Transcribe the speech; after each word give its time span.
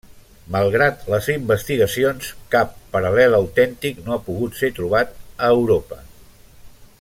Malgrat 0.53 1.03
les 1.13 1.27
investigacions, 1.33 2.29
cap 2.55 2.73
paral·lel 2.95 3.37
autèntic 3.41 4.01
no 4.07 4.17
ha 4.17 4.21
pogut 4.31 4.59
ser 4.63 4.71
trobat 4.81 5.13
a 5.49 5.51
Europa. 5.59 6.01